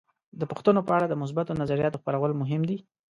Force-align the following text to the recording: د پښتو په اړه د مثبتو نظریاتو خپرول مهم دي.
د 0.39 0.41
پښتو 0.51 0.69
په 0.87 0.93
اړه 0.97 1.05
د 1.09 1.13
مثبتو 1.21 1.59
نظریاتو 1.61 1.99
خپرول 2.01 2.31
مهم 2.41 2.61
دي. 2.69 2.77